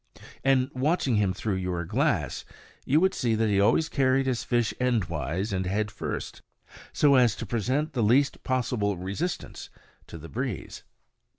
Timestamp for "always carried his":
3.61-4.43